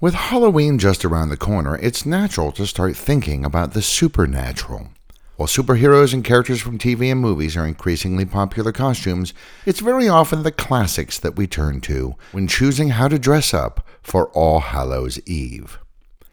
[0.00, 4.90] With Halloween just around the corner, it's natural to start thinking about the supernatural.
[5.34, 9.34] While superheroes and characters from TV and movies are increasingly popular costumes,
[9.66, 13.84] it's very often the classics that we turn to when choosing how to dress up
[14.00, 15.80] for All Hallows Eve.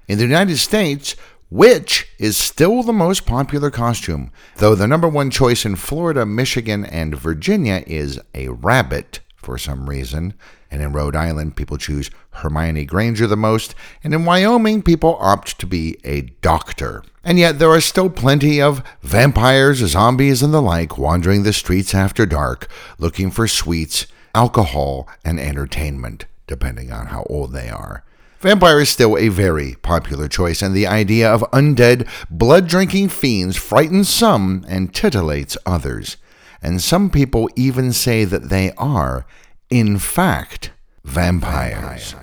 [0.08, 1.16] In the United States,
[1.50, 6.86] Witch is still the most popular costume, though the number one choice in Florida, Michigan,
[6.86, 10.36] and Virginia is a rabbit for some reason.
[10.72, 13.76] And in Rhode Island, people choose Hermione Granger the most.
[14.04, 17.04] And in Wyoming, people opt to be a doctor.
[17.24, 21.96] And yet, there are still plenty of vampires, zombies, and the like wandering the streets
[21.96, 28.04] after dark, looking for sweets, alcohol, and entertainment, depending on how old they are.
[28.42, 33.58] Vampire is still a very popular choice, and the idea of undead, blood drinking fiends
[33.58, 36.18] frightens some and titillates others.
[36.62, 39.26] And some people even say that they are,
[39.70, 40.72] in fact,
[41.04, 42.16] vampires.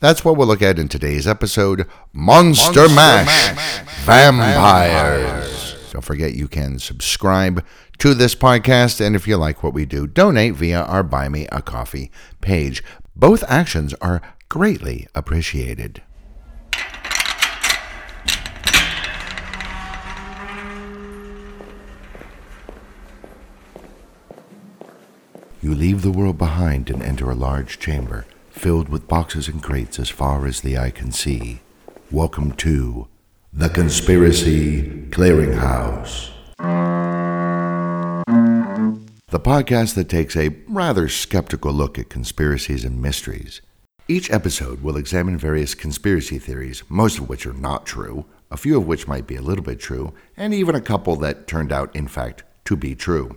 [0.00, 3.26] That's what we'll look at in today's episode Monster, Monster Mash,
[3.56, 5.76] Mash Vampires.
[5.92, 7.64] Don't forget you can subscribe
[7.98, 11.46] to this podcast, and if you like what we do, donate via our Buy Me
[11.52, 12.82] a Coffee page.
[13.14, 16.02] Both actions are greatly appreciated.
[25.64, 30.00] You leave the world behind and enter a large chamber filled with boxes and crates
[30.00, 31.60] as far as the eye can see.
[32.10, 33.06] Welcome to
[33.52, 36.30] the Conspiracy Clearinghouse.
[39.28, 43.60] The podcast that takes a rather skeptical look at conspiracies and mysteries.
[44.08, 48.76] Each episode will examine various conspiracy theories, most of which are not true, a few
[48.78, 51.94] of which might be a little bit true, and even a couple that turned out,
[51.94, 53.36] in fact, to be true.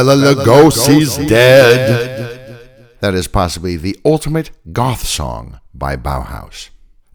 [0.00, 2.58] Bela Lugosi's dead.
[3.00, 6.70] That is possibly the ultimate goth song by Bauhaus.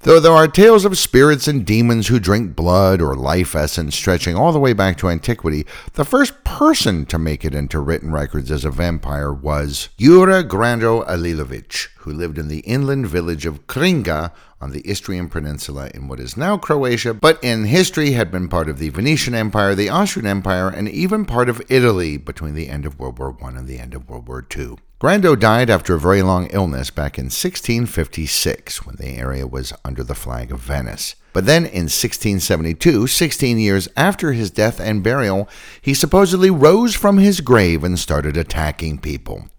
[0.05, 4.35] Though there are tales of spirits and demons who drink blood or life essence stretching
[4.35, 8.51] all the way back to antiquity, the first person to make it into written records
[8.51, 14.31] as a vampire was Jure Grando Alilovic, who lived in the inland village of Kringa
[14.61, 18.69] on the Istrian Peninsula in what is now Croatia, but in history had been part
[18.69, 22.85] of the Venetian Empire, the Austrian Empire, and even part of Italy between the end
[22.85, 24.75] of World War I and the end of World War II.
[25.01, 30.05] Grando died after a very long illness back in 1656 when the area was under
[30.05, 31.15] the flag of Venice.
[31.33, 35.49] But then in 1672, 16 years after his death and burial,
[35.81, 39.49] he supposedly rose from his grave and started attacking people.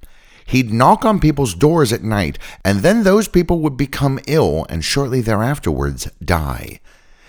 [0.47, 4.83] He'd knock on people's doors at night, and then those people would become ill and
[4.83, 6.81] shortly thereafterwards die.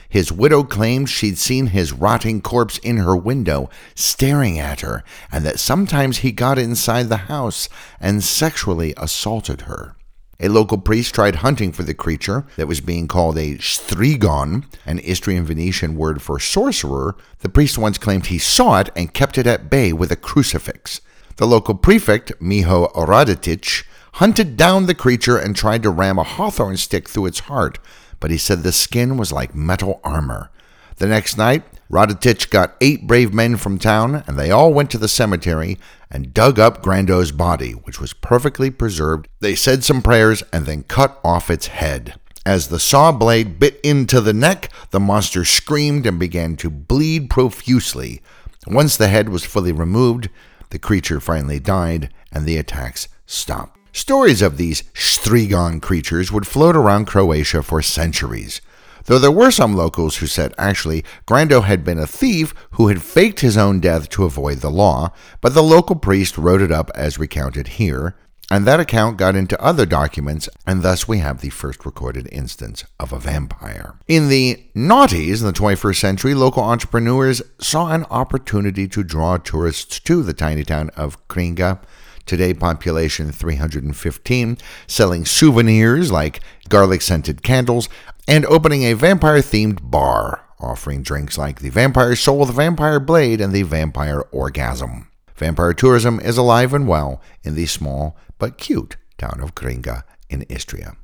[0.09, 5.45] His widow claimed she'd seen his rotting corpse in her window, staring at her, and
[5.45, 7.67] that sometimes he got inside the house
[7.99, 9.95] and sexually assaulted her.
[10.39, 14.99] A local priest tried hunting for the creature that was being called a strigon, an
[14.99, 17.15] Istrian Venetian word for sorcerer.
[17.39, 21.01] The priest once claimed he saw it and kept it at bay with a crucifix.
[21.37, 26.77] The local prefect, Miho Radetich, hunted down the creature and tried to ram a hawthorn
[26.77, 27.79] stick through its heart,
[28.19, 30.49] but he said the skin was like metal armor.
[30.97, 34.97] The next night, Radetich got eight brave men from town, and they all went to
[34.97, 35.77] the cemetery
[36.09, 39.27] and dug up Grando's body, which was perfectly preserved.
[39.39, 42.15] They said some prayers and then cut off its head.
[42.45, 47.29] As the saw blade bit into the neck, the monster screamed and began to bleed
[47.29, 48.21] profusely.
[48.65, 50.29] Once the head was fully removed,
[50.71, 53.76] the creature finally died, and the attacks stopped.
[53.97, 58.61] Stories of these Strigon creatures would float around Croatia for centuries.
[59.05, 63.01] Though there were some locals who said actually Grando had been a thief who had
[63.01, 66.91] faked his own death to avoid the law, but the local priest wrote it up
[66.93, 68.15] as recounted here,
[68.51, 72.85] and that account got into other documents, and thus we have the first recorded instance
[72.99, 73.95] of a vampire.
[74.07, 79.99] In the noughties in the 21st century, local entrepreneurs saw an opportunity to draw tourists
[80.01, 81.79] to the tiny town of Kringa.
[82.27, 87.87] Today, population 315, selling souvenirs like garlic scented candles,
[88.27, 93.39] and opening a vampire themed bar, offering drinks like the Vampire Soul, the Vampire Blade,
[93.39, 95.07] and the Vampire Orgasm.
[95.35, 100.45] vampire tourism is alive and well in the small but cute town of Kringa in
[100.49, 100.97] Istria.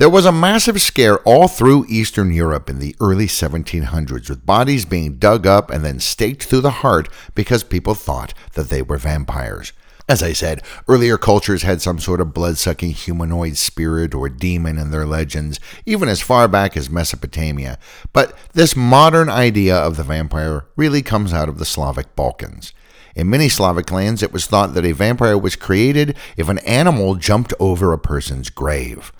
[0.00, 4.86] There was a massive scare all through Eastern Europe in the early 1700s, with bodies
[4.86, 8.96] being dug up and then staked through the heart because people thought that they were
[8.96, 9.74] vampires.
[10.08, 14.78] As I said, earlier cultures had some sort of blood sucking humanoid spirit or demon
[14.78, 17.78] in their legends, even as far back as Mesopotamia.
[18.14, 22.72] But this modern idea of the vampire really comes out of the Slavic Balkans.
[23.14, 27.16] In many Slavic lands, it was thought that a vampire was created if an animal
[27.16, 29.12] jumped over a person's grave.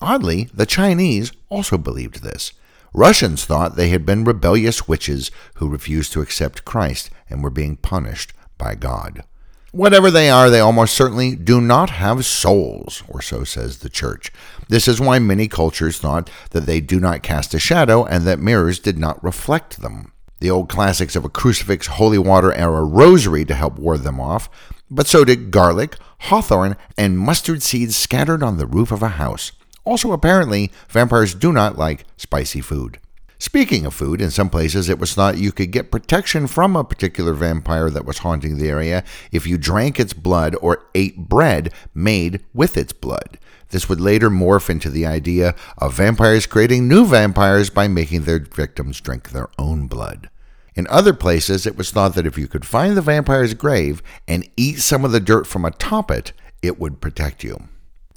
[0.00, 2.52] Oddly, the Chinese also believed this.
[2.94, 7.76] Russians thought they had been rebellious witches who refused to accept Christ and were being
[7.76, 9.24] punished by God.
[9.70, 14.32] Whatever they are, they almost certainly do not have souls, or so says the church.
[14.68, 18.38] This is why many cultures thought that they do not cast a shadow and that
[18.38, 20.12] mirrors did not reflect them.
[20.40, 24.20] The old classics of a crucifix, holy water, or a rosary to help ward them
[24.20, 24.48] off,
[24.90, 29.52] but so did garlic, hawthorn, and mustard seeds scattered on the roof of a house.
[29.88, 32.98] Also, apparently, vampires do not like spicy food.
[33.38, 36.84] Speaking of food, in some places it was thought you could get protection from a
[36.84, 39.02] particular vampire that was haunting the area
[39.32, 43.38] if you drank its blood or ate bread made with its blood.
[43.70, 48.40] This would later morph into the idea of vampires creating new vampires by making their
[48.40, 50.28] victims drink their own blood.
[50.74, 54.46] In other places, it was thought that if you could find the vampire's grave and
[54.54, 57.68] eat some of the dirt from atop it, it would protect you.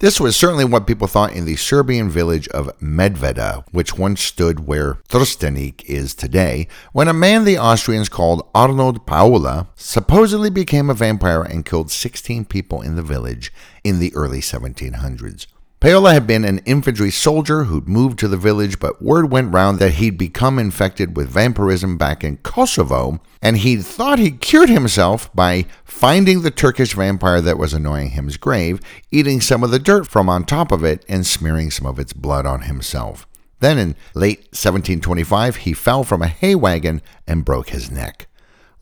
[0.01, 4.65] This was certainly what people thought in the Serbian village of Medveda, which once stood
[4.65, 10.95] where Trstenik is today, when a man the Austrians called Arnold Paole supposedly became a
[10.95, 13.53] vampire and killed 16 people in the village
[13.83, 15.45] in the early 1700s.
[15.81, 19.80] Paole had been an infantry soldier who'd moved to the village, but word went round
[19.80, 25.33] that he'd become infected with vampirism back in Kosovo, and he'd thought he'd cured himself
[25.33, 28.80] by finding the Turkish vampire that was annoying him's grave,
[29.10, 32.13] eating some of the dirt from on top of it, and smearing some of its
[32.13, 33.25] blood on himself.
[33.60, 38.28] Then in late 1725, he fell from a hay wagon and broke his neck.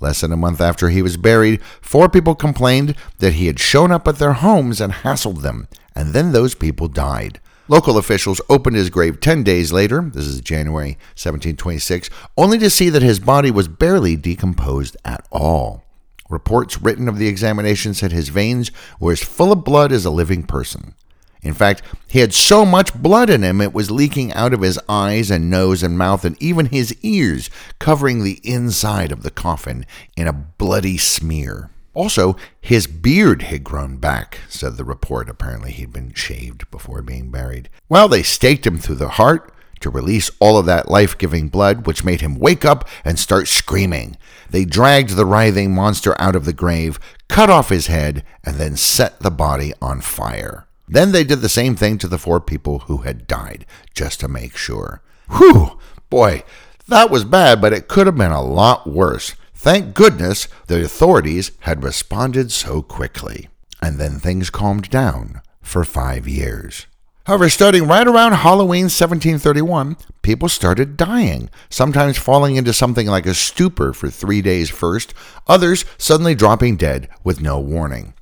[0.02, 3.90] Less than a month after he was buried, four people complained that he had shown
[3.90, 5.70] up at their homes and hassled them,
[6.00, 7.42] and then those people died.
[7.68, 12.90] Local officials opened his grave 10 days later, this is January 1726, only to see
[12.90, 15.84] that his body was barely decomposed at all.
[16.30, 20.10] Reports written of the examination said his veins were as full of blood as a
[20.10, 20.96] living person.
[21.42, 24.80] In fact, he had so much blood in him it was leaking out of his
[24.88, 29.86] eyes and nose and mouth and even his ears, covering the inside of the coffin
[30.16, 31.72] in a bloody smear.
[31.94, 35.30] Also, his beard had grown back, said the report.
[35.30, 37.70] Apparently, he'd been shaved before being buried.
[37.88, 41.88] Well, they staked him through the heart to release all of that life giving blood,
[41.88, 44.18] which made him wake up and start screaming.
[44.50, 48.76] They dragged the writhing monster out of the grave, cut off his head, and then
[48.76, 50.68] set the body on fire.
[50.88, 54.28] Then they did the same thing to the four people who had died, just to
[54.28, 55.02] make sure.
[55.38, 55.80] Whew!
[56.10, 56.44] Boy,
[56.88, 59.36] that was bad, but it could have been a lot worse.
[59.62, 63.50] Thank goodness the authorities had responded so quickly.
[63.82, 66.88] And then things calmed down for five years.
[67.26, 73.34] However, starting right around Halloween 1731, people started dying, sometimes falling into something like a
[73.34, 75.14] stupor for three days first,
[75.46, 78.14] others suddenly dropping dead with no warning.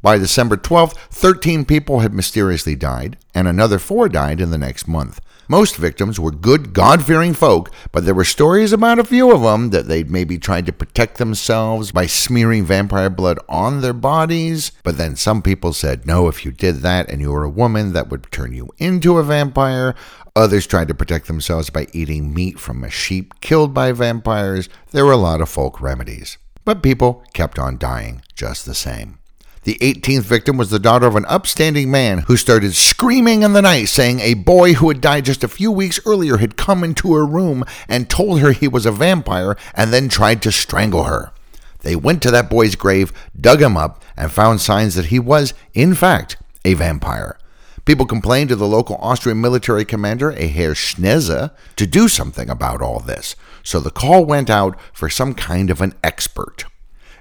[0.00, 4.86] By December 12th, 13 people had mysteriously died, and another four died in the next
[4.86, 5.20] month.
[5.48, 9.42] Most victims were good, God fearing folk, but there were stories about a few of
[9.42, 14.72] them that they'd maybe tried to protect themselves by smearing vampire blood on their bodies.
[14.82, 17.92] But then some people said, no, if you did that and you were a woman,
[17.92, 19.94] that would turn you into a vampire.
[20.34, 24.68] Others tried to protect themselves by eating meat from a sheep killed by vampires.
[24.92, 26.38] There were a lot of folk remedies.
[26.64, 29.18] But people kept on dying just the same.
[29.64, 33.62] The 18th victim was the daughter of an upstanding man who started screaming in the
[33.62, 37.14] night, saying a boy who had died just a few weeks earlier had come into
[37.14, 41.32] her room and told her he was a vampire and then tried to strangle her.
[41.80, 45.54] They went to that boy's grave, dug him up, and found signs that he was,
[45.72, 47.38] in fact, a vampire.
[47.86, 52.82] People complained to the local Austrian military commander, a Herr Schneze, to do something about
[52.82, 53.34] all this.
[53.62, 56.66] So the call went out for some kind of an expert.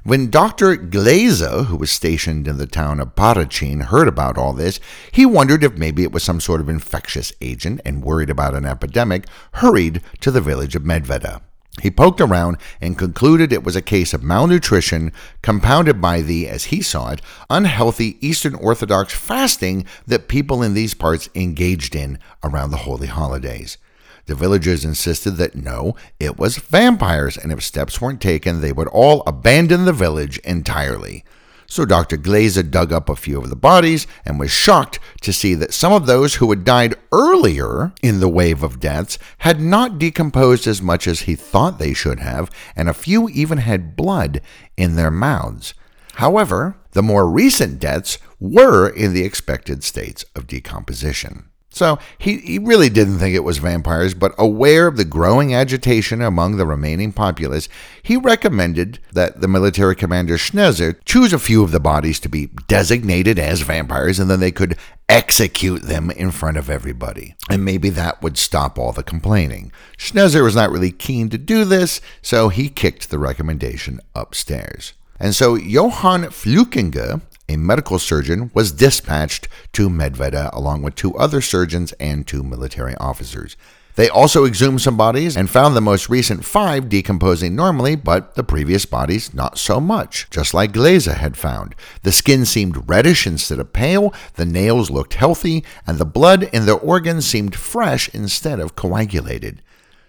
[0.06, 0.76] When Dr.
[0.76, 4.82] Glaser, who was stationed in the town of Parachin, heard about all this,
[5.14, 8.66] he wondered if maybe it was some sort of infectious agent and worried about an
[8.66, 11.40] epidemic, hurried to the village of Medveda.
[11.82, 16.66] He poked around and concluded it was a case of malnutrition compounded by the, as
[16.66, 22.72] he saw it, unhealthy Eastern Orthodox fasting that people in these parts engaged in around
[22.72, 23.78] the holy holidays.
[24.26, 28.88] The villagers insisted that no, it was vampires, and if steps weren't taken, they would
[28.88, 31.26] all abandon the village entirely.
[31.66, 32.18] So Dr.
[32.18, 35.92] Glaser dug up a few of the bodies and was shocked to see that some
[35.92, 40.82] of those who had died earlier in the wave of deaths had not decomposed as
[40.82, 44.40] much as he thought they should have, and a few even had blood
[44.78, 45.74] in their mouths.
[46.16, 51.50] However, the more recent deaths were in the expected states of decomposition.
[51.74, 56.22] So he, he really didn't think it was vampires, but aware of the growing agitation
[56.22, 57.68] among the remaining populace,
[58.04, 62.52] he recommended that the military commander Schnitzer choose a few of the bodies to be
[62.68, 64.78] designated as vampires and then they could
[65.10, 67.36] execute them in front of everybody.
[67.50, 69.72] And maybe that would stop all the complaining.
[69.98, 74.94] Schnitzer was not really keen to do this, so he kicked the recommendation upstairs.
[75.20, 77.22] And so Johann Flukinger
[77.54, 82.96] a medical surgeon was dispatched to Medveda along with two other surgeons and two military
[82.96, 83.56] officers.
[83.96, 88.44] They also exhumed some bodies and found the most recent five decomposing normally, but the
[88.44, 91.76] previous bodies not so much, just like Glaser had found.
[92.02, 96.66] The skin seemed reddish instead of pale, the nails looked healthy, and the blood in
[96.66, 99.62] their organs seemed fresh instead of coagulated.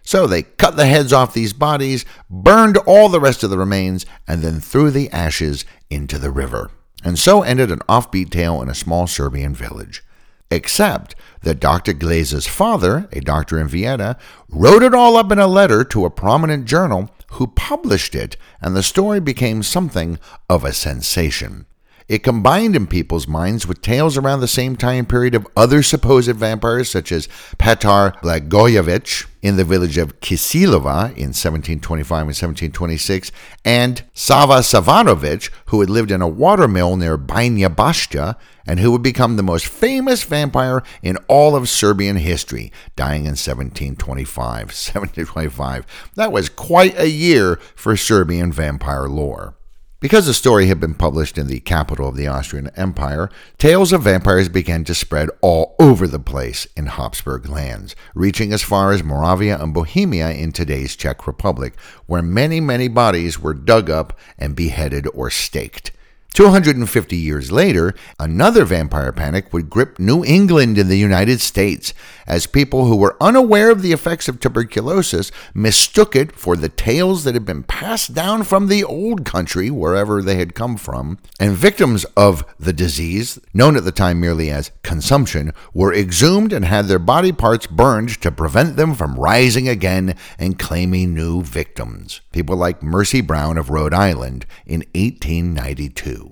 [0.02, 4.06] So they cut the heads off these bodies, burned all the rest of the remains,
[4.26, 6.70] and then threw the ashes into the river.
[7.04, 10.02] And so ended an offbeat tale in a small Serbian village.
[10.50, 11.92] Except that Dr.
[11.92, 14.16] Glaser's father, a doctor in Vienna,
[14.48, 18.74] wrote it all up in a letter to a prominent journal who published it, and
[18.74, 20.18] the story became something
[20.48, 21.66] of a sensation.
[22.06, 26.30] It combined in people's minds with tales around the same time period of other supposed
[26.36, 33.30] vampires, such as Petar Blagojevich in the village of Kisilova in 1725 and 1726,
[33.62, 38.36] and Sava Savanovich, who had lived in a watermill near Bajina Bašta
[38.66, 43.36] and who would become the most famous vampire in all of Serbian history, dying in
[43.36, 44.68] 1725.
[44.68, 45.86] 1725.
[46.14, 49.56] That was quite a year for Serbian vampire lore.
[50.04, 54.02] Because the story had been published in the capital of the Austrian Empire, tales of
[54.02, 59.02] vampires began to spread all over the place in Habsburg lands, reaching as far as
[59.02, 64.54] Moravia and Bohemia in today's Czech Republic, where many, many bodies were dug up and
[64.54, 65.90] beheaded or staked.
[66.34, 71.94] 250 years later, another vampire panic would grip New England in the United States
[72.26, 77.22] as people who were unaware of the effects of tuberculosis mistook it for the tales
[77.22, 81.52] that had been passed down from the old country, wherever they had come from, and
[81.52, 86.86] victims of the disease, known at the time merely as consumption, were exhumed and had
[86.86, 92.20] their body parts burned to prevent them from rising again and claiming new victims.
[92.32, 96.23] People like Mercy Brown of Rhode Island in 1892.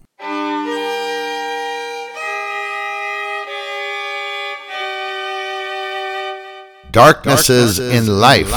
[6.93, 8.53] Darknesses, in life.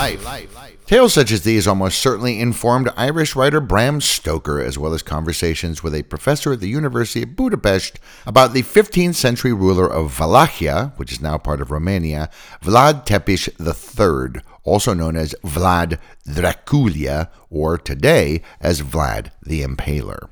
[0.86, 5.82] Tales such as these almost certainly informed Irish writer Bram Stoker, as well as conversations
[5.82, 10.94] with a professor at the University of Budapest about the 15th century ruler of Wallachia,
[10.98, 12.30] which is now part of Romania,
[12.62, 15.98] Vlad Tepes III, also known as Vlad
[16.32, 20.30] Dracula, or today as Vlad the Impaler.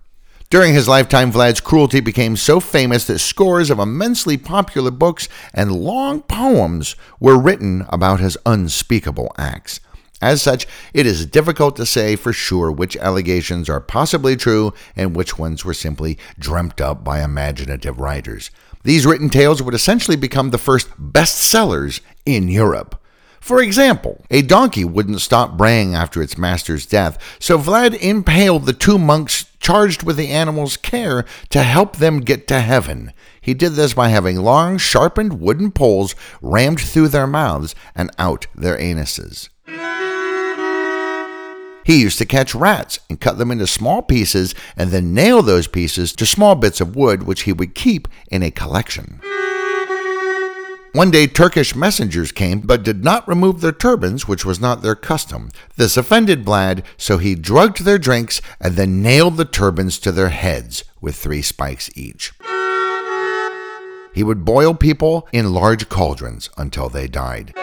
[0.53, 5.71] During his lifetime, Vlad's cruelty became so famous that scores of immensely popular books and
[5.71, 9.79] long poems were written about his unspeakable acts.
[10.21, 15.15] As such, it is difficult to say for sure which allegations are possibly true and
[15.15, 18.51] which ones were simply dreamt up by imaginative writers.
[18.83, 23.02] These written tales would essentially become the first bestsellers in Europe.
[23.43, 28.71] For example, a donkey wouldn't stop braying after its master's death, so Vlad impaled the
[28.71, 33.11] two monks charged with the animal's care to help them get to heaven.
[33.41, 38.47] He did this by having long, sharpened wooden poles rammed through their mouths and out
[38.55, 39.49] their anuses.
[41.85, 45.67] He used to catch rats and cut them into small pieces and then nail those
[45.67, 49.19] pieces to small bits of wood which he would keep in a collection.
[50.93, 54.93] One day, Turkish messengers came, but did not remove their turbans, which was not their
[54.93, 55.49] custom.
[55.75, 60.29] This offended Vlad, so he drugged their drinks and then nailed the turbans to their
[60.29, 62.31] heads with three spikes each.
[64.13, 67.55] He would boil people in large cauldrons until they died.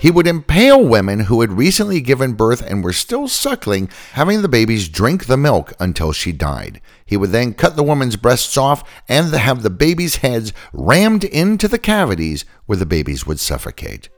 [0.00, 4.48] He would impale women who had recently given birth and were still suckling, having the
[4.48, 6.80] babies drink the milk until she died.
[7.04, 11.68] He would then cut the woman's breasts off and have the babies' heads rammed into
[11.68, 14.08] the cavities where the babies would suffocate.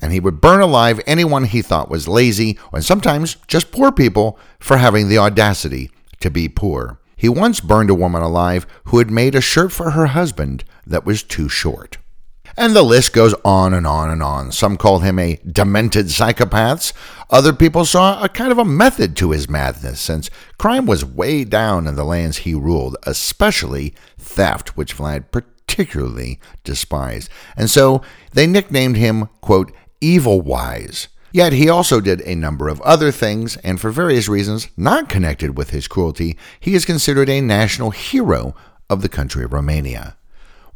[0.00, 4.40] And he would burn alive anyone he thought was lazy, and sometimes just poor people,
[4.58, 6.98] for having the audacity to be poor.
[7.14, 11.06] He once burned a woman alive who had made a shirt for her husband that
[11.06, 11.98] was too short.
[12.58, 14.50] And the list goes on and on and on.
[14.50, 16.92] Some call him a demented psychopath.
[17.28, 21.44] Other people saw a kind of a method to his madness, since crime was way
[21.44, 27.28] down in the lands he ruled, especially theft, which Vlad particularly despised.
[27.56, 28.00] And so
[28.32, 29.70] they nicknamed him, quote,
[30.00, 31.08] Evil Wise.
[31.32, 35.58] Yet he also did a number of other things, and for various reasons not connected
[35.58, 38.54] with his cruelty, he is considered a national hero
[38.88, 40.16] of the country of Romania.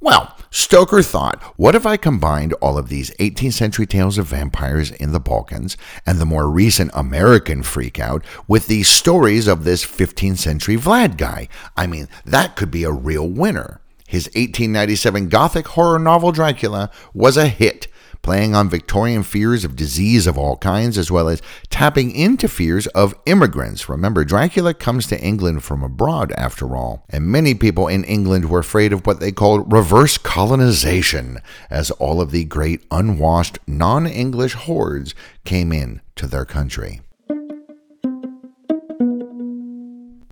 [0.02, 4.90] Well, Stoker thought, what if I combined all of these 18th century tales of vampires
[4.92, 5.76] in the Balkans
[6.06, 11.48] and the more recent American freakout with these stories of this 15th century Vlad guy?
[11.76, 13.82] I mean, that could be a real winner.
[14.08, 17.86] His 1897 Gothic horror novel Dracula was a hit
[18.22, 22.86] playing on Victorian fears of disease of all kinds, as well as tapping into fears
[22.88, 23.88] of immigrants.
[23.88, 28.60] Remember, Dracula comes to England from abroad, after all, and many people in England were
[28.60, 31.38] afraid of what they called reverse colonization,
[31.70, 37.00] as all of the great unwashed non English hordes came in to their country.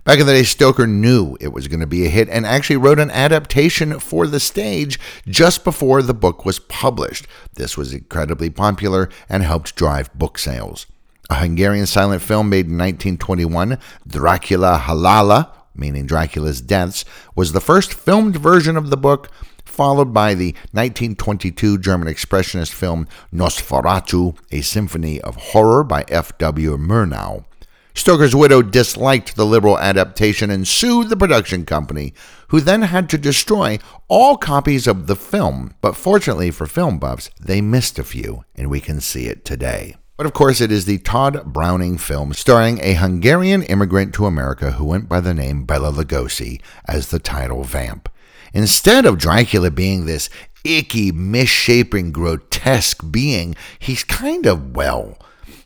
[0.09, 2.77] Back in the day, Stoker knew it was going to be a hit and actually
[2.77, 7.27] wrote an adaptation for the stage just before the book was published.
[7.53, 10.87] This was incredibly popular and helped drive book sales.
[11.29, 17.93] A Hungarian silent film made in 1921, Dracula Halala, meaning Dracula's Deaths, was the first
[17.93, 19.29] filmed version of the book,
[19.63, 26.77] followed by the 1922 German expressionist film Nosferatu, a symphony of horror by F.W.
[26.77, 27.45] Murnau.
[27.99, 32.13] Stoker's widow disliked the liberal adaptation and sued the production company,
[32.47, 33.77] who then had to destroy
[34.07, 35.75] all copies of the film.
[35.81, 39.97] But fortunately for film buffs, they missed a few, and we can see it today.
[40.15, 44.71] But of course, it is the Tod Browning film starring a Hungarian immigrant to America
[44.71, 48.07] who went by the name Bela Lugosi as the title vamp.
[48.53, 50.29] Instead of Dracula being this
[50.63, 55.17] icky, misshapen, grotesque being, he's kind of, well,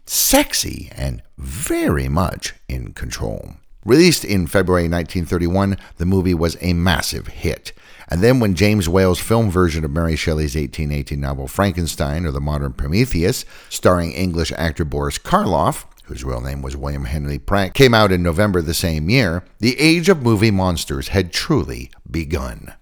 [0.05, 3.55] sexy and very much in control.
[3.85, 7.73] Released in February 1931, the movie was a massive hit.
[8.07, 12.39] And then, when James Whale's film version of Mary Shelley's 1818 novel Frankenstein or the
[12.39, 17.93] Modern Prometheus, starring English actor Boris Karloff, whose real name was William Henry Pratt, came
[17.93, 22.73] out in November the same year, the age of movie monsters had truly begun.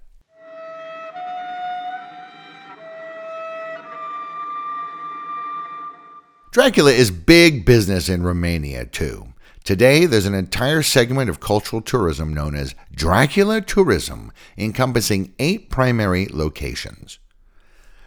[6.51, 9.27] Dracula is big business in Romania, too.
[9.63, 16.27] Today, there's an entire segment of cultural tourism known as Dracula Tourism, encompassing eight primary
[16.29, 17.19] locations.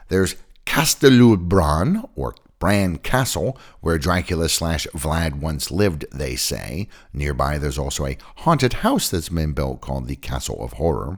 [0.09, 6.89] There's Castelul Bran, or Bran Castle, where Dracula slash Vlad once lived, they say.
[7.15, 11.17] Nearby, there's also a haunted house that's been built called the Castle of Horror.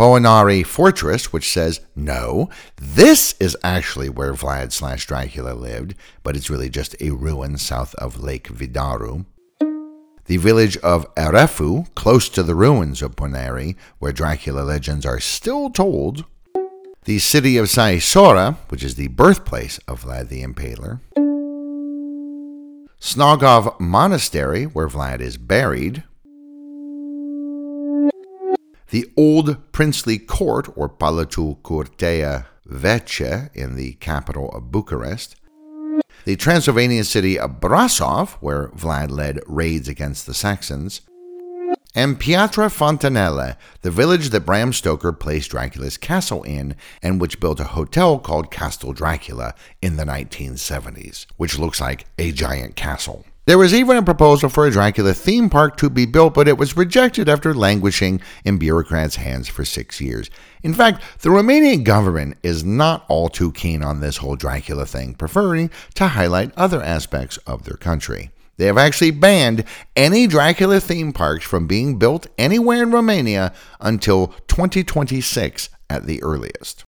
[0.00, 6.48] Poenari Fortress, which says, no, this is actually where Vlad slash Dracula lived, but it's
[6.48, 9.26] really just a ruin south of Lake Vidaru.
[10.24, 15.68] The village of Arefu, close to the ruins of Poenari, where Dracula legends are still
[15.68, 16.24] told.
[17.04, 21.00] The city of Sighisoara, which is the birthplace of Vlad the Impaler.
[22.98, 26.04] Snagov Monastery, where Vlad is buried
[28.90, 35.36] the old princely court, or Palatul Curtea Veche, in the capital of Bucharest,
[36.24, 41.00] the Transylvanian city of Brasov, where Vlad led raids against the Saxons,
[41.94, 47.58] and Piatra Fântânele, the village that Bram Stoker placed Dracula's castle in, and which built
[47.58, 53.24] a hotel called Castle Dracula in the 1970s, which looks like a giant castle.
[53.50, 56.56] There was even a proposal for a Dracula theme park to be built, but it
[56.56, 60.30] was rejected after languishing in bureaucrats' hands for six years.
[60.62, 65.14] In fact, the Romanian government is not all too keen on this whole Dracula thing,
[65.14, 68.30] preferring to highlight other aspects of their country.
[68.56, 69.64] They have actually banned
[69.96, 76.84] any Dracula theme parks from being built anywhere in Romania until 2026 at the earliest.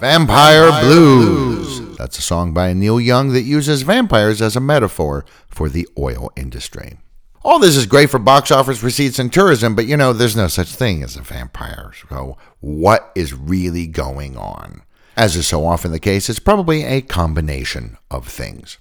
[0.00, 1.98] Vampire Blues.
[1.98, 6.32] That's a song by Neil Young that uses vampires as a metaphor for the oil
[6.36, 6.96] industry.
[7.44, 10.48] All this is great for box office receipts and tourism, but you know, there's no
[10.48, 11.92] such thing as a vampire.
[12.08, 14.84] So, what is really going on?
[15.18, 18.78] As is so often the case, it's probably a combination of things.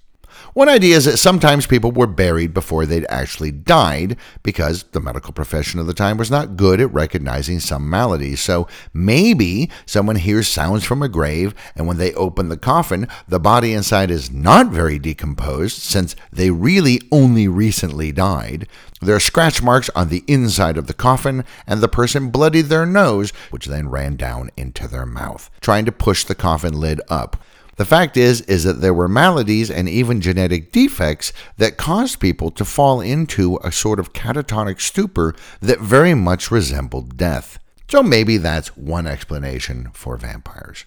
[0.60, 5.32] One idea is that sometimes people were buried before they'd actually died because the medical
[5.32, 8.42] profession of the time was not good at recognizing some maladies.
[8.42, 13.40] So maybe someone hears sounds from a grave, and when they open the coffin, the
[13.40, 18.68] body inside is not very decomposed since they really only recently died.
[19.02, 22.86] There are scratch marks on the inside of the coffin, and the person bloodied their
[22.86, 27.42] nose, which then ran down into their mouth, trying to push the coffin lid up.
[27.80, 32.52] The fact is is that there were maladies and even genetic defects that caused people
[32.52, 37.58] to fall into a sort of catatonic stupor that very much resembled death.
[37.90, 40.84] So maybe that's one explanation for vampires.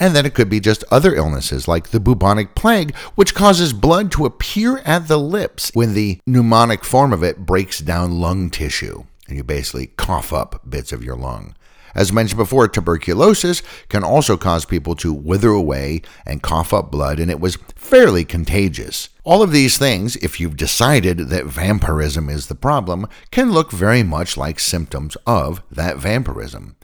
[0.00, 4.10] And then it could be just other illnesses like the bubonic plague, which causes blood
[4.12, 9.04] to appear at the lips when the pneumonic form of it breaks down lung tissue,
[9.28, 11.54] and you basically cough up bits of your lung.
[11.94, 17.20] As mentioned before, tuberculosis can also cause people to wither away and cough up blood,
[17.20, 19.08] and it was fairly contagious.
[19.24, 24.02] All of these things, if you've decided that vampirism is the problem, can look very
[24.02, 26.76] much like symptoms of that vampirism.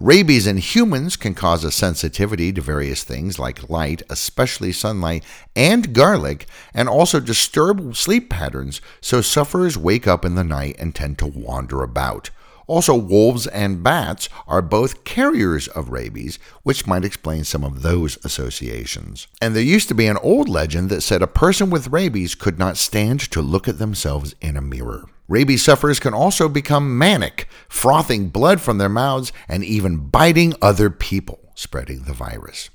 [0.00, 5.24] Rabies in humans can cause a sensitivity to various things like light, especially sunlight,
[5.56, 10.94] and garlic, and also disturb sleep patterns, so sufferers wake up in the night and
[10.94, 12.30] tend to wander about.
[12.68, 18.18] Also, wolves and bats are both carriers of rabies, which might explain some of those
[18.24, 19.26] associations.
[19.40, 22.58] And there used to be an old legend that said a person with rabies could
[22.58, 25.06] not stand to look at themselves in a mirror.
[25.28, 30.90] Rabies sufferers can also become manic, frothing blood from their mouths and even biting other
[30.90, 32.70] people, spreading the virus.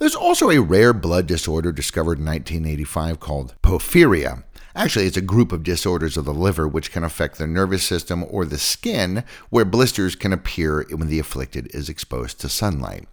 [0.00, 4.44] There's also a rare blood disorder discovered in 1985 called porphyria.
[4.74, 8.24] Actually, it's a group of disorders of the liver which can affect the nervous system
[8.28, 13.06] or the skin, where blisters can appear when the afflicted is exposed to sunlight.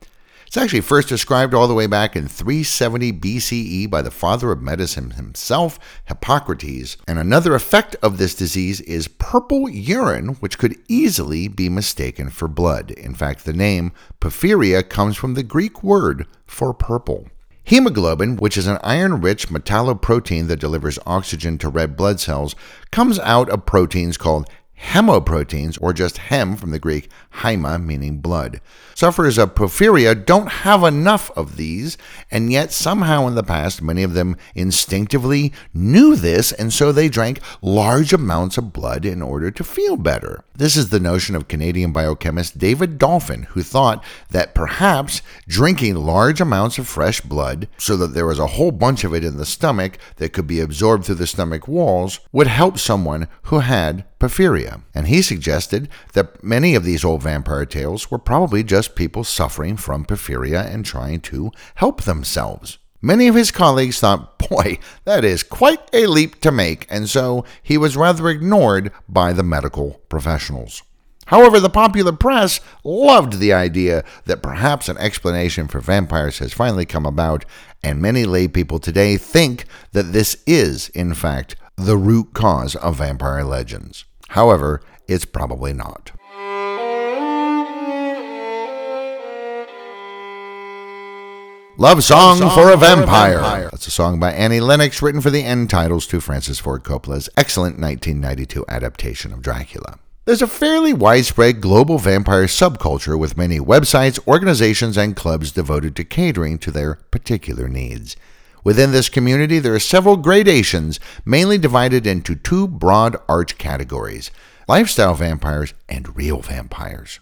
[0.47, 4.61] It's actually first described all the way back in 370 BCE by the father of
[4.61, 6.95] medicine himself, Hippocrates.
[7.05, 12.47] And another effect of this disease is purple urine, which could easily be mistaken for
[12.47, 12.91] blood.
[12.91, 13.91] In fact, the name
[14.21, 17.27] porphyria comes from the Greek word for purple.
[17.67, 22.55] Hemoglobin, which is an iron rich metalloprotein that delivers oxygen to red blood cells,
[22.91, 24.49] comes out of proteins called
[24.79, 28.61] hemoproteins, or just heme from the Greek haima, meaning blood.
[28.95, 31.97] Sufferers of porphyria don't have enough of these,
[32.31, 37.09] and yet somehow in the past, many of them instinctively knew this, and so they
[37.09, 40.45] drank large amounts of blood in order to feel better.
[40.57, 46.41] This is the notion of Canadian biochemist David Dolphin, who thought that perhaps drinking large
[46.41, 49.45] amounts of fresh blood, so that there was a whole bunch of it in the
[49.45, 54.81] stomach that could be absorbed through the stomach walls, would help someone who had porphyria.
[54.95, 59.77] And he suggested that many of these old vampire tales were probably just people suffering
[59.77, 62.79] from porphyria and trying to help themselves.
[63.01, 67.45] Many of his colleagues thought, boy, that is quite a leap to make, and so
[67.61, 70.81] he was rather ignored by the medical professionals.
[71.27, 76.85] However, the popular press loved the idea that perhaps an explanation for vampires has finally
[76.85, 77.45] come about,
[77.83, 82.95] and many lay people today think that this is, in fact, the root cause of
[82.95, 84.05] vampire legends.
[84.29, 86.11] However, it's probably not.
[91.79, 93.37] Love Song, Love song for, a, for vampire.
[93.37, 93.69] a Vampire.
[93.69, 97.29] That's a song by Annie Lennox, written for the end titles to Francis Ford Coppola's
[97.37, 99.99] excellent 1992 adaptation of Dracula.
[100.25, 106.03] There's a fairly widespread global vampire subculture with many websites, organizations, and clubs devoted to
[106.03, 108.15] catering to their particular needs.
[108.63, 114.31] Within this community, there are several gradations, mainly divided into two broad arch categories
[114.67, 117.19] lifestyle vampires and real vampires.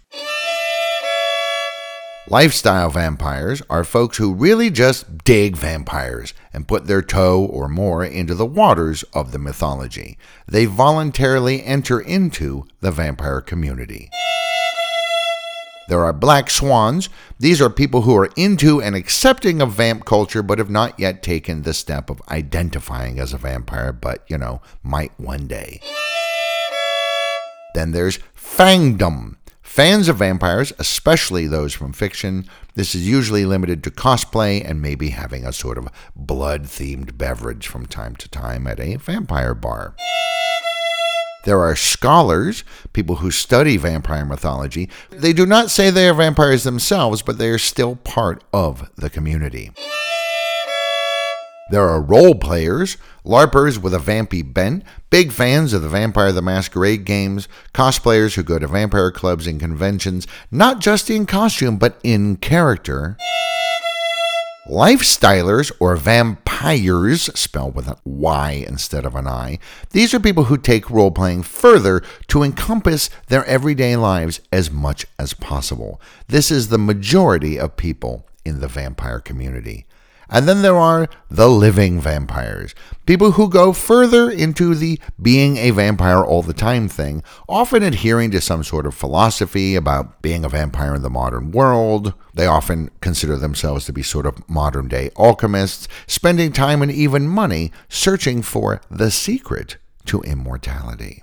[2.27, 8.03] Lifestyle vampires are folks who really just dig vampires and put their toe or more
[8.03, 10.17] into the waters of the mythology.
[10.47, 14.09] They voluntarily enter into the vampire community.
[15.87, 17.09] There are black swans.
[17.37, 21.21] These are people who are into and accepting of vamp culture but have not yet
[21.21, 25.79] taken the step of identifying as a vampire, but, you know, might one day.
[27.75, 29.35] Then there's fangdom.
[29.75, 35.09] Fans of vampires, especially those from fiction, this is usually limited to cosplay and maybe
[35.09, 39.93] having a sort of blood themed beverage from time to time at a vampire bar.
[41.43, 44.89] There are scholars, people who study vampire mythology.
[45.09, 49.09] They do not say they are vampires themselves, but they are still part of the
[49.09, 49.71] community.
[51.71, 56.43] There are role players, LARPers with a vampy bent, big fans of the Vampire the
[56.43, 61.99] Masquerade games, cosplayers who go to vampire clubs and conventions, not just in costume, but
[62.03, 63.17] in character.
[64.69, 69.57] Lifestylers or vampyres, spelled with a Y instead of an I,
[69.89, 75.07] these are people who take role playing further to encompass their everyday lives as much
[75.17, 75.99] as possible.
[76.27, 79.87] This is the majority of people in the vampire community.
[80.29, 82.73] And then there are the living vampires,
[83.05, 88.31] people who go further into the being a vampire all the time thing, often adhering
[88.31, 92.13] to some sort of philosophy about being a vampire in the modern world.
[92.33, 97.27] They often consider themselves to be sort of modern day alchemists, spending time and even
[97.27, 101.21] money searching for the secret to immortality.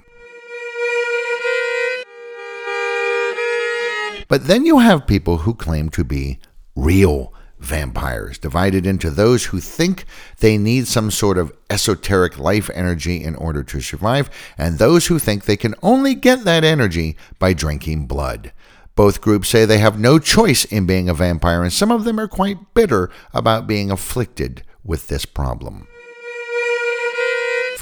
[4.28, 6.38] But then you have people who claim to be
[6.74, 10.04] real vampires, divided into those who think
[10.40, 15.18] they need some sort of esoteric life energy in order to survive, and those who
[15.18, 18.52] think they can only get that energy by drinking blood.
[18.94, 22.20] Both groups say they have no choice in being a vampire, and some of them
[22.20, 25.86] are quite bitter about being afflicted with this problem.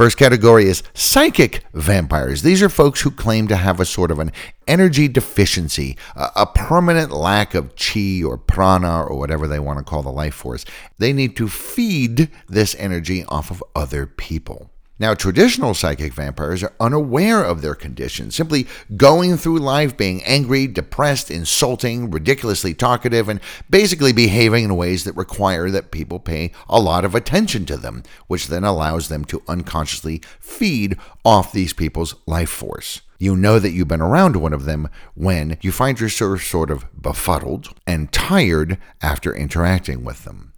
[0.00, 2.40] First category is psychic vampires.
[2.40, 4.32] These are folks who claim to have a sort of an
[4.66, 10.02] energy deficiency, a, permanent lack of chi or prana or whatever they want to call
[10.02, 10.64] the life force.
[10.96, 14.70] They need to feed this energy off of other people.
[15.00, 18.66] Now, traditional psychic vampires are unaware of their condition, simply
[18.98, 25.16] going through life being angry, depressed, insulting, ridiculously talkative, and basically behaving in ways that
[25.16, 29.42] require that people pay a lot of attention to them, which then allows them to
[29.48, 33.00] unconsciously feed off these people's life force.
[33.18, 36.84] You know that you've been around one of them when you find yourself sort of
[37.00, 40.49] befuddled and tired after interacting with them.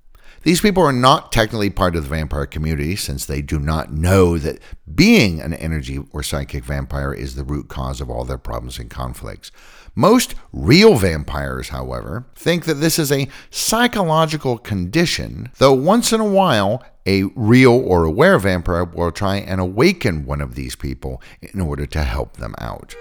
[0.43, 4.39] These people are not technically part of the vampire community since they do not know
[4.39, 4.61] that
[4.93, 8.91] being an energy or psychic vampire is the root cause of all their problems and
[8.91, 9.53] conflicts.
[9.95, 16.25] Most real vampires, however, think that this is a psychological condition, though once in a
[16.25, 21.61] while, a real or aware vampire will try and awaken one of these people in
[21.61, 22.97] order to help them out.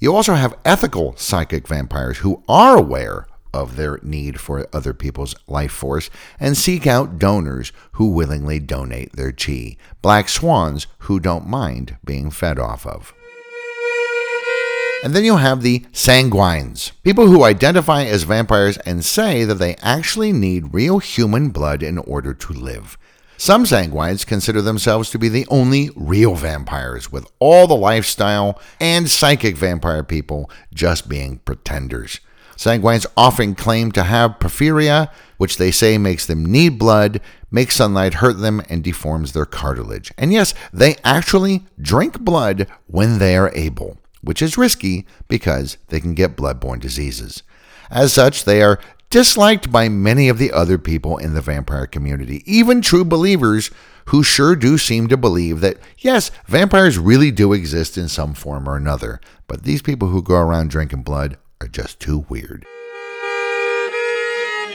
[0.00, 5.34] You also have ethical psychic vampires who are aware of their need for other people's
[5.46, 11.46] life force and seek out donors who willingly donate their chi, black swans who don't
[11.46, 13.14] mind being fed off of.
[15.04, 19.76] And then you have the sanguines, people who identify as vampires and say that they
[19.76, 22.98] actually need real human blood in order to live.
[23.36, 29.08] Some sanguines consider themselves to be the only real vampires, with all the lifestyle and
[29.08, 32.18] psychic vampire people just being pretenders.
[32.58, 37.20] Sanguines often claim to have porphyria, which they say makes them need blood,
[37.52, 40.12] makes sunlight hurt them, and deforms their cartilage.
[40.18, 46.00] And yes, they actually drink blood when they are able, which is risky because they
[46.00, 47.44] can get bloodborne diseases.
[47.92, 52.42] As such, they are disliked by many of the other people in the vampire community,
[52.44, 53.70] even true believers
[54.06, 58.68] who sure do seem to believe that, yes, vampires really do exist in some form
[58.68, 59.20] or another.
[59.46, 62.64] But these people who go around drinking blood are just too weird.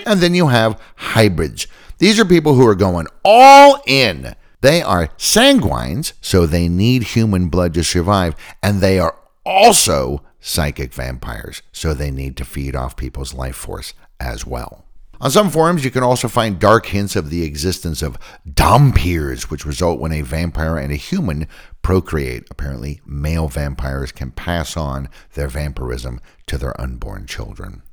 [0.05, 1.67] And then you have hybrids.
[1.97, 4.35] These are people who are going all in.
[4.61, 10.93] They are sanguines, so they need human blood to survive, and they are also psychic
[10.93, 14.85] vampires, so they need to feed off people's life force as well.
[15.23, 19.65] On some forums, you can also find dark hints of the existence of dhampirs, which
[19.65, 21.47] result when a vampire and a human
[21.81, 22.45] procreate.
[22.51, 27.83] Apparently, male vampires can pass on their vampirism to their unborn children.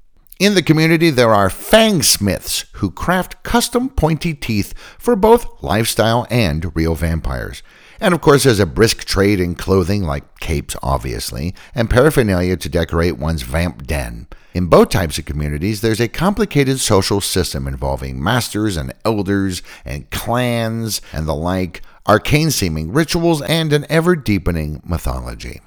[0.40, 6.74] In the community, there are fangsmiths who craft custom pointy teeth for both lifestyle and
[6.74, 7.62] real vampires.
[8.00, 12.68] And of course, there's a brisk trade in clothing like capes, obviously, and paraphernalia to
[12.68, 14.26] decorate one's vamp den.
[14.54, 20.10] In both types of communities, there's a complicated social system involving masters and elders and
[20.10, 25.60] clans and the like, arcane seeming rituals, and an ever deepening mythology.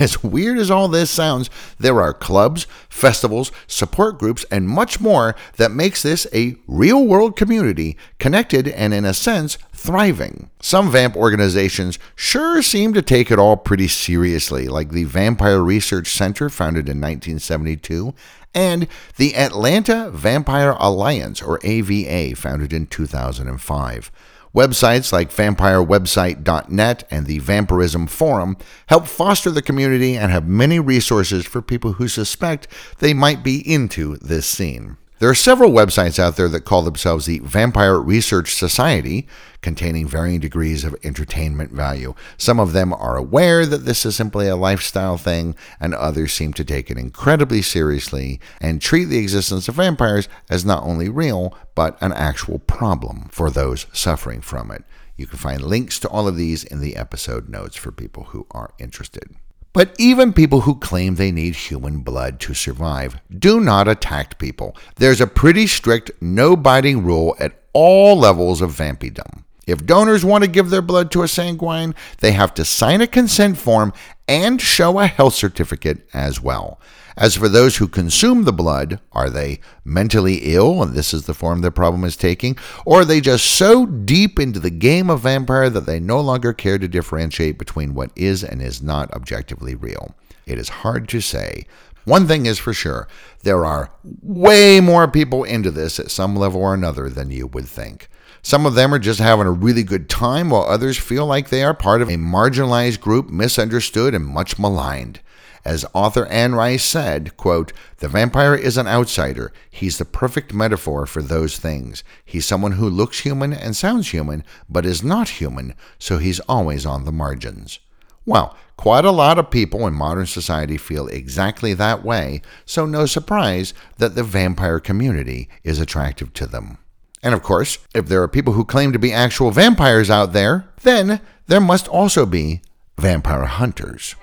[0.00, 5.36] As weird as all this sounds, there are clubs, festivals, support groups, and much more
[5.58, 10.48] that makes this a real world community, connected and in a sense thriving.
[10.62, 16.08] Some vamp organizations sure seem to take it all pretty seriously, like the Vampire Research
[16.08, 18.14] Center, founded in 1972,
[18.54, 24.10] and the Atlanta Vampire Alliance, or AVA, founded in 2005.
[24.54, 28.56] Websites like vampirewebsite.net and the Vampirism Forum
[28.88, 32.66] help foster the community and have many resources for people who suspect
[32.98, 34.96] they might be into this scene.
[35.20, 39.28] There are several websites out there that call themselves the Vampire Research Society,
[39.60, 42.14] containing varying degrees of entertainment value.
[42.38, 46.54] Some of them are aware that this is simply a lifestyle thing, and others seem
[46.54, 51.54] to take it incredibly seriously and treat the existence of vampires as not only real,
[51.74, 54.84] but an actual problem for those suffering from it.
[55.18, 58.46] You can find links to all of these in the episode notes for people who
[58.52, 59.34] are interested.
[59.72, 64.76] But even people who claim they need human blood to survive do not attack people.
[64.96, 69.44] There's a pretty strict no biting rule at all levels of vampydom.
[69.68, 73.06] If donors want to give their blood to a sanguine, they have to sign a
[73.06, 73.92] consent form
[74.30, 76.78] and show a health certificate as well.
[77.16, 81.34] As for those who consume the blood, are they mentally ill and this is the
[81.34, 82.56] form their problem is taking?
[82.86, 86.52] Or are they just so deep into the game of vampire that they no longer
[86.52, 90.14] care to differentiate between what is and is not objectively real?
[90.46, 91.66] It is hard to say.
[92.04, 93.08] One thing is for sure
[93.42, 93.90] there are
[94.22, 98.08] way more people into this at some level or another than you would think.
[98.42, 101.62] Some of them are just having a really good time, while others feel like they
[101.62, 105.20] are part of a marginalized group, misunderstood and much maligned.
[105.64, 109.52] As author Anne Rice said, quote, The vampire is an outsider.
[109.70, 112.02] He's the perfect metaphor for those things.
[112.24, 116.86] He's someone who looks human and sounds human, but is not human, so he's always
[116.86, 117.78] on the margins.
[118.24, 123.04] Well, quite a lot of people in modern society feel exactly that way, so no
[123.04, 126.78] surprise that the vampire community is attractive to them.
[127.22, 130.68] And of course, if there are people who claim to be actual vampires out there,
[130.82, 132.62] then there must also be
[132.96, 134.14] vampire hunters.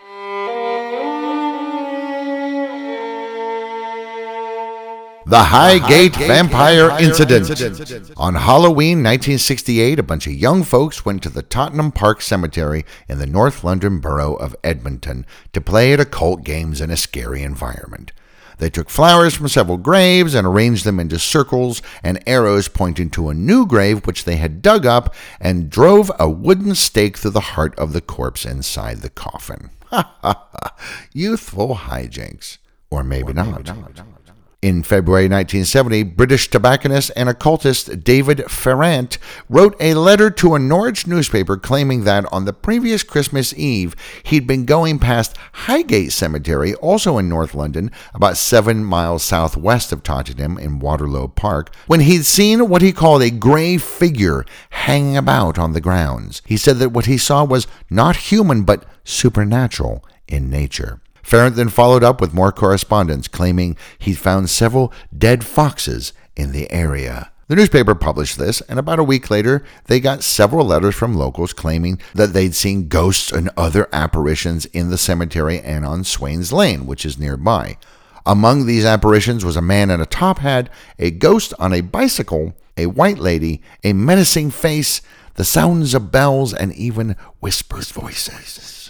[5.29, 7.49] The Highgate, Highgate Vampire, Vampire Incident.
[7.49, 8.11] Incident.
[8.15, 13.19] On Halloween 1968, a bunch of young folks went to the Tottenham Park Cemetery in
[13.19, 18.13] the North London borough of Edmonton to play at occult games in a scary environment.
[18.57, 23.29] They took flowers from several graves and arranged them into circles and arrows pointing to
[23.29, 27.39] a new grave which they had dug up and drove a wooden stake through the
[27.39, 29.69] heart of the corpse inside the coffin.
[29.89, 30.75] Ha ha ha!
[31.13, 32.57] Youthful hijinks.
[32.89, 33.63] Or maybe, or not.
[33.65, 34.16] maybe not.
[34.63, 41.05] In February 1970, British tobacconist and occultist David Farrant wrote a letter to a Norwich
[41.05, 47.19] newspaper claiming that on the previous Christmas Eve, he'd been going past Highgate Cemetery, also
[47.19, 52.67] in North London, about seven miles southwest of Tottenham in Waterlow Park, when he'd seen
[52.67, 56.41] what he called a gray figure hanging about on the grounds.
[56.47, 60.99] He said that what he saw was not human but supernatural in nature.
[61.27, 66.71] Farrant then followed up with more correspondence claiming he'd found several dead foxes in the
[66.71, 67.33] area.
[67.49, 71.51] The newspaper published this, and about a week later, they got several letters from locals
[71.51, 76.85] claiming that they'd seen ghosts and other apparitions in the cemetery and on Swains Lane,
[76.87, 77.77] which is nearby.
[78.25, 82.55] Among these apparitions was a man in a top hat, a ghost on a bicycle,
[82.77, 85.01] a white lady, a menacing face,
[85.33, 88.86] the sounds of bells, and even whispered voices.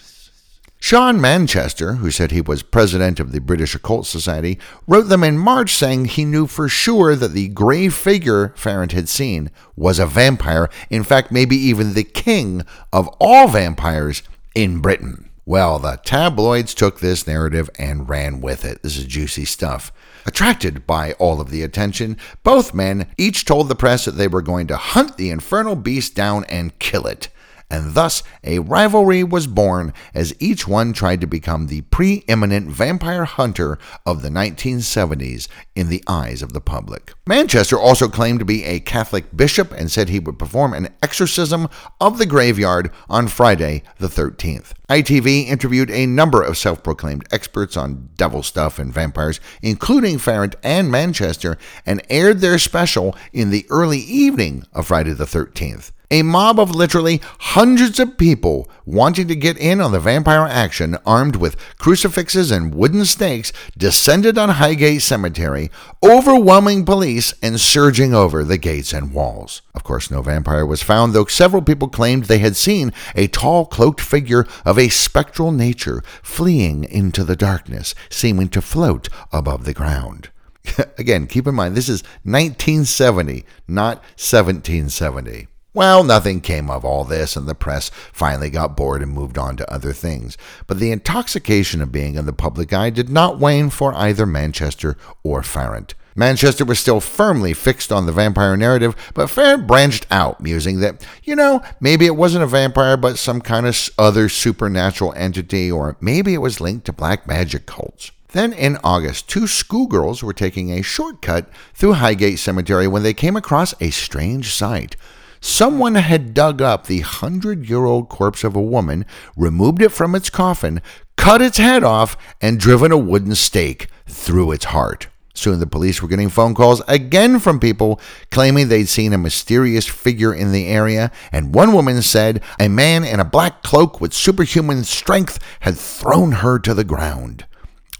[0.79, 5.37] Sean Manchester, who said he was president of the British Occult Society, wrote them in
[5.37, 10.05] March saying he knew for sure that the gray figure Farrant had seen was a
[10.05, 12.63] vampire, in fact, maybe even the king
[12.93, 14.21] of all vampires
[14.55, 15.29] in Britain.
[15.45, 18.83] Well, the tabloids took this narrative and ran with it.
[18.83, 19.91] This is juicy stuff.
[20.25, 24.41] Attracted by all of the attention, both men each told the press that they were
[24.41, 27.29] going to hunt the infernal beast down and kill it
[27.69, 33.25] and thus a rivalry was born as each one tried to become the preeminent vampire
[33.25, 37.13] hunter of the 1970s in the eyes of the public.
[37.27, 41.67] Manchester also claimed to be a Catholic bishop and said he would perform an exorcism
[41.99, 44.71] of the graveyard on Friday the 13th.
[44.87, 50.55] ITV interviewed a number of self proclaimed experts on devil stuff and vampires, including Farrant
[50.63, 55.91] and Manchester, and aired their special in the early evening of Friday the 13th.
[56.09, 60.95] A mob of literally hundreds of people wanting to get in on the vampire action,
[61.05, 65.69] armed with crucifixes and wooden stakes, descended on Highgate Cemetery,
[66.01, 69.61] overwhelming police and surging over the gates and walls.
[69.73, 73.65] Of course, no vampire was found, though several people claimed they had seen a tall,
[73.65, 79.73] cloaked figure of a spectral nature fleeing into the darkness, seeming to float above the
[79.73, 80.29] ground.
[80.97, 85.47] Again, keep in mind, this is 1970, not 1770.
[85.73, 89.57] Well, nothing came of all this, and the press finally got bored and moved on
[89.57, 90.35] to other things.
[90.65, 94.97] But the intoxication of being in the public eye did not wane for either Manchester
[95.23, 95.93] or Farrant.
[96.17, 101.05] Manchester was still firmly fixed on the vampire narrative, but Farrant branched out, musing that,
[101.23, 105.95] you know, maybe it wasn't a vampire, but some kind of other supernatural entity, or
[106.01, 108.11] maybe it was linked to black magic cults.
[108.29, 113.37] Then in August, two schoolgirls were taking a shortcut through Highgate Cemetery when they came
[113.37, 114.95] across a strange sight.
[115.39, 119.05] Someone had dug up the hundred year old corpse of a woman,
[119.35, 120.81] removed it from its coffin,
[121.15, 125.07] cut its head off, and driven a wooden stake through its heart.
[125.37, 129.85] Soon the police were getting phone calls again from people claiming they'd seen a mysterious
[129.85, 134.13] figure in the area, and one woman said a man in a black cloak with
[134.13, 137.45] superhuman strength had thrown her to the ground.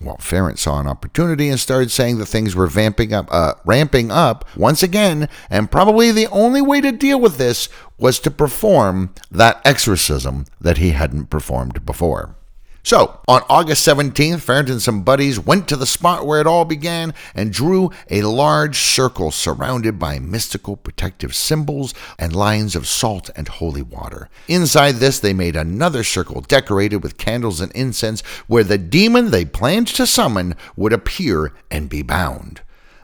[0.01, 4.11] Well, Farrant saw an opportunity and started saying that things were vamping up, uh, ramping
[4.11, 7.69] up once again, and probably the only way to deal with this
[7.99, 12.36] was to perform that exorcism that he hadn't performed before.
[12.88, 16.63] So, on August 17th, Farrant and some buddies went to the spot where it all
[16.63, 23.29] began and drew a large circle surrounded by mystical protective symbols and lines of salt
[23.35, 24.29] and holy water.
[24.47, 29.43] Inside this, they made another circle decorated with candles and incense where the demon they
[29.43, 32.61] planned to summon would appear and be bound.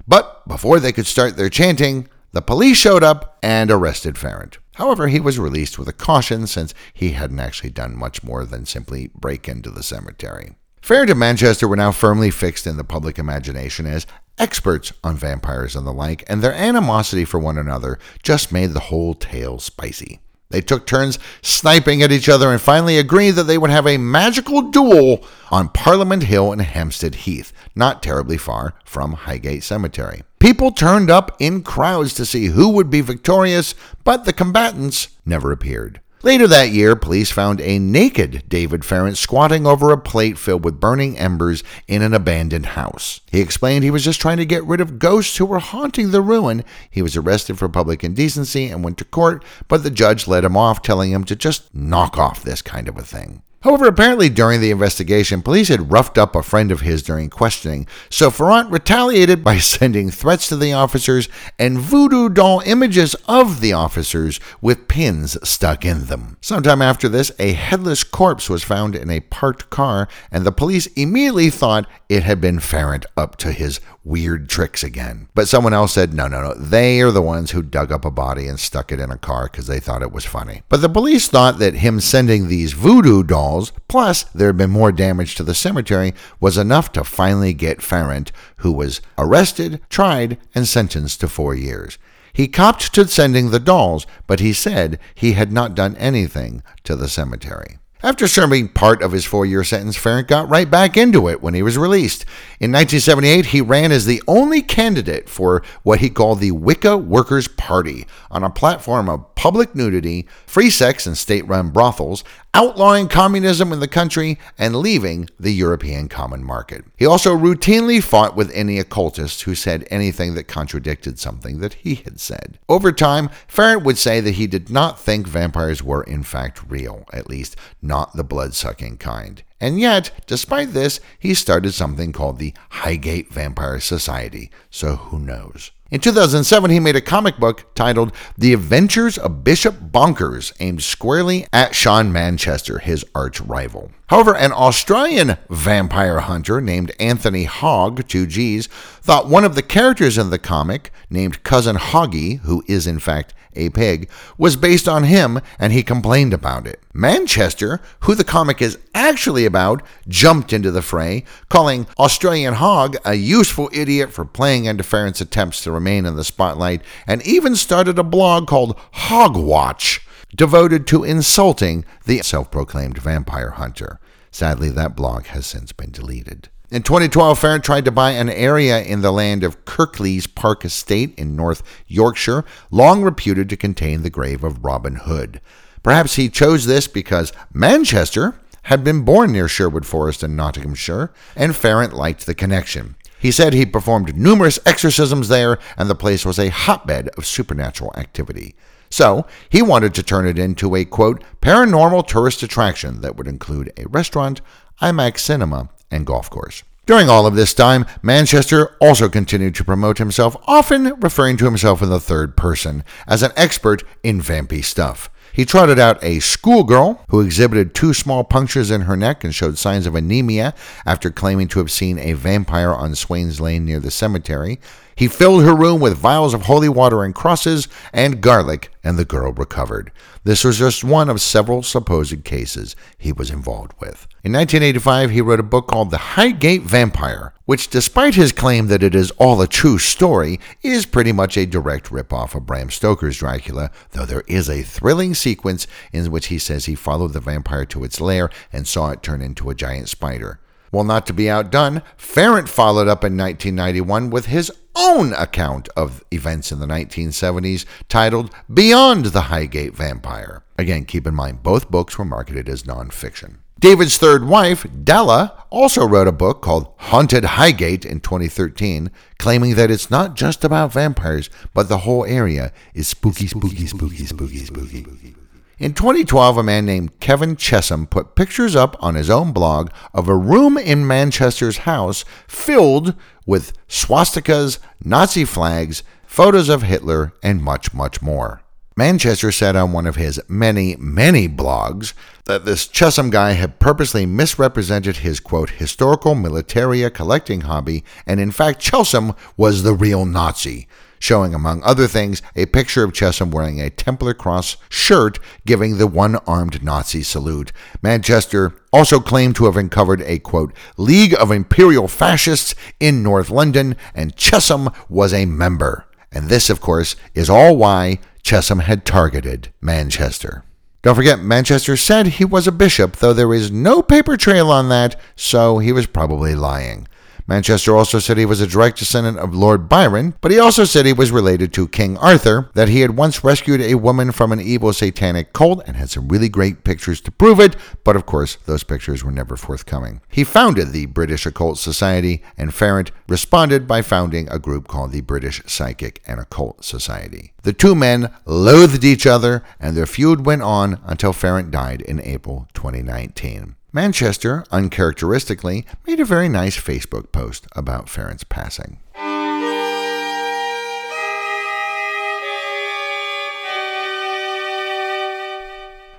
[0.07, 4.59] But before they could start their chanting, the police showed up and arrested Farrant.
[4.75, 8.65] However, he was released with a caution since he hadn't actually done much more than
[8.65, 10.55] simply break into the cemetery.
[10.81, 14.05] Farrant and Manchester were now firmly fixed in the public imagination as
[14.37, 18.79] experts on vampires and the like, and their animosity for one another just made the
[18.81, 20.19] whole tale spicy.
[20.49, 23.97] They took turns sniping at each other and finally agreed that they would have a
[23.97, 30.21] magical duel on Parliament Hill in Hampstead Heath, not terribly far from Highgate Cemetery.
[30.43, 35.53] People turned up in crowds to see who would be victorious, but the combatants never
[35.53, 36.01] appeared.
[36.21, 40.81] Later that year, police found a naked David Farrant squatting over a plate filled with
[40.81, 43.21] burning embers in an abandoned house.
[43.31, 46.19] He explained he was just trying to get rid of ghosts who were haunting the
[46.19, 46.65] ruin.
[46.91, 50.57] He was arrested for public indecency and went to court, but the judge let him
[50.57, 53.43] off, telling him to just knock off this kind of a thing.
[53.63, 57.87] However, apparently during the investigation, police had roughed up a friend of his during questioning,
[58.09, 63.71] so Farrant retaliated by sending threats to the officers and voodoo doll images of the
[63.71, 66.35] officers with pins stuck in them.
[66.41, 70.87] Sometime after this, a headless corpse was found in a parked car, and the police
[70.87, 75.29] immediately thought it had been Farrant up to his weird tricks again.
[75.33, 78.11] But someone else said, no, no, no, they are the ones who dug up a
[78.11, 80.63] body and stuck it in a car because they thought it was funny.
[80.69, 83.52] But the police thought that him sending these voodoo dolls,
[83.87, 88.31] plus there had been more damage to the cemetery, was enough to finally get Farrant,
[88.57, 91.97] who was arrested, tried, and sentenced to four years.
[92.33, 96.95] He copped to sending the dolls, but he said he had not done anything to
[96.95, 97.77] the cemetery.
[98.05, 101.53] After serving part of his four year sentence, Farrant got right back into it when
[101.53, 102.23] he was released.
[102.59, 107.47] In 1978, he ran as the only candidate for what he called the Wicca Workers'
[107.47, 113.73] Party on a platform of public nudity, free sex and state run brothels, outlawing communism
[113.73, 116.85] in the country, and leaving the European common market.
[116.97, 121.95] He also routinely fought with any occultists who said anything that contradicted something that he
[121.95, 122.59] had said.
[122.69, 127.05] Over time, Farrant would say that he did not think vampires were in fact real,
[127.11, 129.43] at least not the blood sucking kind.
[129.59, 135.71] And yet, despite this, he started something called the Highgate Vampire Society, so who knows?
[135.93, 141.45] In 2007, he made a comic book titled The Adventures of Bishop Bonkers, aimed squarely
[141.53, 143.91] at Sean Manchester, his arch rival.
[144.07, 148.69] However, an Australian vampire hunter named Anthony Hogg, 2Gs,
[149.03, 153.35] thought one of the characters in the comic, named Cousin Hoggy, who is in fact
[153.55, 156.81] a pig, was based on him and he complained about it.
[156.93, 163.15] Manchester, who the comic is actually about, jumped into the fray, calling Australian Hogg a
[163.15, 168.03] useful idiot for playing Farrant's attempts to remain in the spotlight, and even started a
[168.03, 170.01] blog called Hogwatch,
[170.35, 173.99] devoted to insulting the self proclaimed vampire hunter.
[174.31, 176.49] Sadly, that blog has since been deleted.
[176.73, 181.13] In 2012, Farrant tried to buy an area in the land of Kirklees Park Estate
[181.19, 185.39] in North Yorkshire, long reputed to contain the grave of Robin Hood.
[185.83, 191.55] Perhaps he chose this because Manchester had been born near Sherwood Forest in Nottinghamshire, and
[191.55, 192.95] Farrant liked the connection.
[193.19, 197.93] He said he performed numerous exorcisms there, and the place was a hotbed of supernatural
[197.95, 198.55] activity.
[198.89, 203.71] So, he wanted to turn it into a quote, paranormal tourist attraction that would include
[203.77, 204.41] a restaurant,
[204.81, 206.63] IMAX cinema, and golf course.
[206.85, 211.81] During all of this time, Manchester also continued to promote himself, often referring to himself
[211.81, 215.09] in the third person as an expert in vampy stuff.
[215.31, 219.57] He trotted out a schoolgirl who exhibited two small punctures in her neck and showed
[219.57, 220.53] signs of anemia
[220.85, 224.59] after claiming to have seen a vampire on Swains Lane near the cemetery.
[224.95, 229.05] He filled her room with vials of holy water and crosses and garlic, and the
[229.05, 229.91] girl recovered.
[230.23, 234.07] This was just one of several supposed cases he was involved with.
[234.23, 238.83] In 1985, he wrote a book called The Highgate Vampire, which, despite his claim that
[238.83, 243.17] it is all a true story, is pretty much a direct ripoff of Bram Stoker's
[243.17, 247.65] Dracula, though there is a thrilling sequence in which he says he followed the vampire
[247.65, 250.39] to its lair and saw it turn into a giant spider.
[250.73, 256.03] Well, not to be outdone, Farrant followed up in 1991 with his own account of
[256.09, 260.43] events in the 1970s titled Beyond the Highgate Vampire.
[260.57, 263.35] Again, keep in mind, both books were marketed as nonfiction.
[263.59, 269.69] David's third wife, Della, also wrote a book called Haunted Highgate in 2013, claiming that
[269.69, 274.81] it's not just about vampires, but the whole area is spooky, spooky, spooky, spooky, spooky.
[274.81, 275.15] spooky.
[275.59, 280.07] In 2012, a man named Kevin Chesham put pictures up on his own blog of
[280.07, 282.95] a room in Manchester's house filled
[283.27, 288.41] with swastikas, Nazi flags, photos of Hitler, and much, much more.
[288.75, 291.93] Manchester said on one of his many, many blogs
[292.25, 298.31] that this Chesham guy had purposely misrepresented his quote historical militaria collecting hobby, and in
[298.31, 300.67] fact, Chesham was the real Nazi
[301.03, 305.87] showing, among other things, a picture of Chesham wearing a Templar Cross shirt giving the
[305.87, 307.51] one armed Nazi salute.
[307.81, 313.75] Manchester also claimed to have uncovered a quote, League of Imperial Fascists in North London,
[313.93, 315.85] and Chesham was a member.
[316.11, 320.45] And this, of course, is all why Chesham had targeted Manchester.
[320.83, 324.69] Don't forget, Manchester said he was a bishop, though there is no paper trail on
[324.69, 326.87] that, so he was probably lying.
[327.27, 330.85] Manchester also said he was a direct descendant of Lord Byron, but he also said
[330.85, 334.41] he was related to King Arthur, that he had once rescued a woman from an
[334.41, 338.35] evil satanic cult and had some really great pictures to prove it, but of course,
[338.45, 340.01] those pictures were never forthcoming.
[340.09, 345.01] He founded the British Occult Society, and Farrant responded by founding a group called the
[345.01, 347.33] British Psychic and Occult Society.
[347.43, 352.01] The two men loathed each other, and their feud went on until Farrant died in
[352.01, 353.55] April 2019.
[353.75, 358.77] Manchester, uncharacteristically, made a very nice Facebook post about Farrant's passing.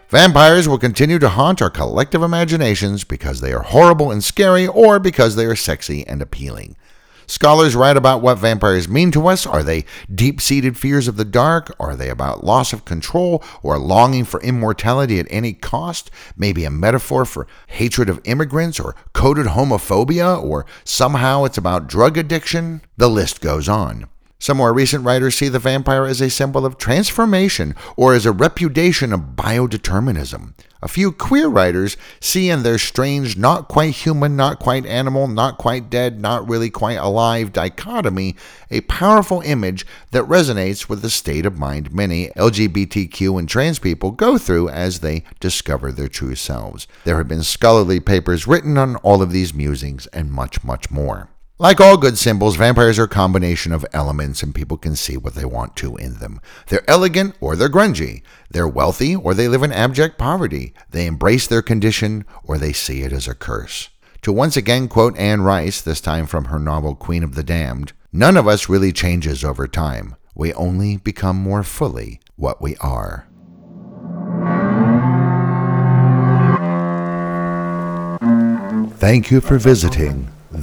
[0.09, 5.01] Vampires will continue to haunt our collective imaginations because they are horrible and scary or
[5.01, 6.77] because they are sexy and appealing.
[7.27, 9.47] Scholars write about what vampires mean to us.
[9.47, 11.75] Are they deep seated fears of the dark?
[11.81, 16.11] Are they about loss of control or longing for immortality at any cost?
[16.37, 20.43] Maybe a metaphor for hatred of immigrants or coded homophobia?
[20.43, 22.83] Or somehow it's about drug addiction?
[22.97, 24.07] The list goes on.
[24.39, 28.32] Some more recent writers see the vampire as a symbol of transformation or as a
[28.32, 30.53] repudiation of biodeterminism.
[30.82, 35.57] A few queer writers see in their strange, not quite human, not quite animal, not
[35.57, 38.37] quite dead, not really quite alive dichotomy
[38.70, 44.11] a powerful image that resonates with the state of mind many LGBTQ and trans people
[44.11, 46.87] go through as they discover their true selves.
[47.05, 51.30] There have been scholarly papers written on all of these musings and much, much more.
[51.57, 55.37] Like all good symbols, vampires are a combination of elements and people can see what
[55.37, 56.41] they want to in them.
[56.67, 58.23] They're elegant or they're grungy.
[58.51, 60.75] They're wealthy or they live in abject poverty.
[60.91, 63.91] They embrace their condition or they see it as a curse.
[64.23, 67.93] To once again quote Anne Rice, this time from her novel Queen of the Damned,
[68.13, 70.17] none of us really changes over time.
[70.35, 73.29] We only become more fully what we are.
[78.99, 80.34] Thank you for visiting